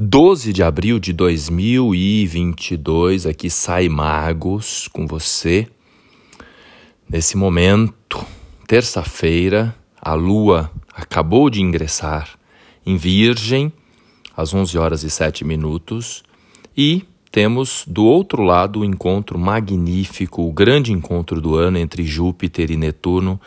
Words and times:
12 0.00 0.52
de 0.52 0.62
abril 0.62 1.00
de 1.00 1.12
2022, 1.12 3.26
aqui 3.26 3.50
sai 3.50 3.88
Magos 3.88 4.86
com 4.92 5.08
você. 5.08 5.66
Nesse 7.10 7.36
momento, 7.36 8.24
terça-feira, 8.64 9.74
a 10.00 10.14
lua 10.14 10.70
acabou 10.94 11.50
de 11.50 11.60
ingressar 11.60 12.38
em 12.86 12.96
Virgem, 12.96 13.72
às 14.36 14.54
11 14.54 14.78
horas 14.78 15.02
e 15.02 15.10
7 15.10 15.44
minutos, 15.44 16.22
e 16.76 17.02
temos 17.32 17.82
do 17.84 18.04
outro 18.04 18.44
lado 18.44 18.78
o 18.78 18.84
encontro 18.84 19.36
magnífico, 19.36 20.42
o 20.42 20.52
grande 20.52 20.92
encontro 20.92 21.40
do 21.40 21.56
ano 21.56 21.76
entre 21.76 22.04
Júpiter 22.04 22.70
e 22.70 22.76
Netuno. 22.76 23.40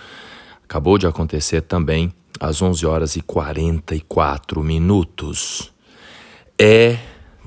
Acabou 0.65 0.97
de 0.97 1.07
acontecer 1.07 1.61
também 1.61 2.11
às 2.37 2.61
11 2.61 2.85
horas 2.85 3.15
e 3.15 3.21
44 3.21 4.61
minutos. 4.61 5.71
É 6.63 6.99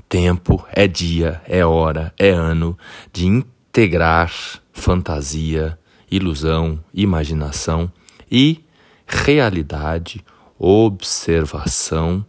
tempo, 0.09 0.61
é 0.73 0.89
dia, 0.89 1.41
é 1.47 1.65
hora, 1.65 2.13
é 2.19 2.31
ano 2.31 2.77
de 3.13 3.25
integrar 3.25 4.29
fantasia, 4.73 5.79
ilusão, 6.11 6.83
imaginação 6.93 7.89
e 8.29 8.61
realidade, 9.07 10.21
observação 10.59 12.25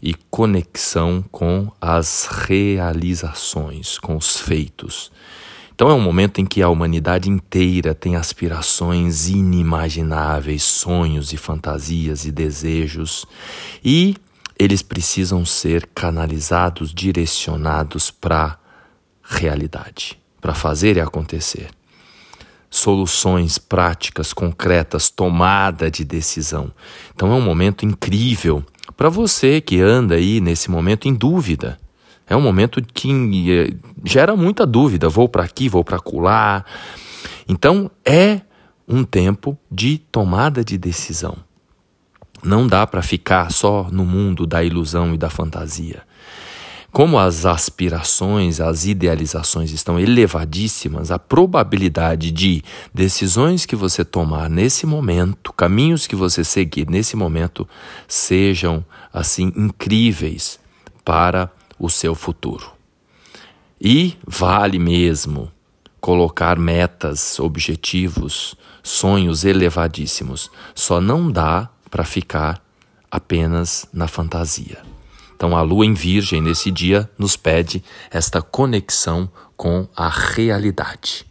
e 0.00 0.14
conexão 0.30 1.22
com 1.30 1.70
as 1.78 2.24
realizações, 2.24 3.98
com 3.98 4.16
os 4.16 4.40
feitos. 4.40 5.12
Então 5.74 5.90
é 5.90 5.92
um 5.92 6.00
momento 6.00 6.40
em 6.40 6.46
que 6.46 6.62
a 6.62 6.70
humanidade 6.70 7.28
inteira 7.28 7.94
tem 7.94 8.16
aspirações 8.16 9.28
inimagináveis, 9.28 10.62
sonhos 10.62 11.34
e 11.34 11.36
fantasias 11.36 12.24
e 12.24 12.32
desejos, 12.32 13.26
e 13.84 14.16
eles 14.58 14.82
precisam 14.82 15.44
ser 15.44 15.88
canalizados, 15.94 16.92
direcionados 16.92 18.10
para 18.10 18.58
realidade, 19.22 20.18
para 20.40 20.54
fazer 20.54 20.96
e 20.96 21.00
acontecer. 21.00 21.68
Soluções 22.70 23.58
práticas, 23.58 24.32
concretas, 24.32 25.10
tomada 25.10 25.90
de 25.90 26.04
decisão. 26.04 26.72
Então 27.14 27.30
é 27.32 27.34
um 27.34 27.40
momento 27.40 27.84
incrível 27.84 28.64
para 28.96 29.08
você 29.08 29.60
que 29.60 29.80
anda 29.80 30.14
aí 30.14 30.40
nesse 30.40 30.70
momento 30.70 31.06
em 31.06 31.14
dúvida. 31.14 31.78
É 32.28 32.34
um 32.34 32.40
momento 32.40 32.82
que 32.82 33.50
eh, 33.50 33.72
gera 34.04 34.34
muita 34.34 34.66
dúvida, 34.66 35.08
vou 35.08 35.28
para 35.28 35.44
aqui, 35.44 35.68
vou 35.68 35.84
para 35.84 35.96
acolá. 35.96 36.64
Então 37.48 37.90
é 38.04 38.40
um 38.88 39.04
tempo 39.04 39.56
de 39.70 39.98
tomada 39.98 40.64
de 40.64 40.76
decisão. 40.76 41.36
Não 42.46 42.64
dá 42.64 42.86
para 42.86 43.02
ficar 43.02 43.50
só 43.50 43.88
no 43.90 44.04
mundo 44.04 44.46
da 44.46 44.62
ilusão 44.62 45.12
e 45.12 45.18
da 45.18 45.28
fantasia. 45.28 46.02
Como 46.92 47.18
as 47.18 47.44
aspirações, 47.44 48.60
as 48.60 48.86
idealizações 48.86 49.72
estão 49.72 49.98
elevadíssimas, 49.98 51.10
a 51.10 51.18
probabilidade 51.18 52.30
de 52.30 52.62
decisões 52.94 53.66
que 53.66 53.74
você 53.74 54.04
tomar 54.04 54.48
nesse 54.48 54.86
momento, 54.86 55.52
caminhos 55.52 56.06
que 56.06 56.14
você 56.14 56.44
seguir 56.44 56.88
nesse 56.88 57.16
momento, 57.16 57.68
sejam 58.06 58.84
assim 59.12 59.52
incríveis 59.56 60.60
para 61.04 61.50
o 61.76 61.90
seu 61.90 62.14
futuro. 62.14 62.70
E 63.80 64.16
vale 64.24 64.78
mesmo 64.78 65.50
colocar 66.00 66.56
metas, 66.56 67.40
objetivos, 67.40 68.54
sonhos 68.84 69.44
elevadíssimos. 69.44 70.48
Só 70.76 71.00
não 71.00 71.28
dá 71.30 71.68
para 71.96 72.04
ficar 72.04 72.62
apenas 73.10 73.86
na 73.90 74.06
fantasia. 74.06 74.82
Então, 75.34 75.56
a 75.56 75.62
lua 75.62 75.86
em 75.86 75.94
Virgem 75.94 76.42
nesse 76.42 76.70
dia 76.70 77.08
nos 77.16 77.38
pede 77.38 77.82
esta 78.10 78.42
conexão 78.42 79.30
com 79.56 79.88
a 79.96 80.06
realidade. 80.10 81.24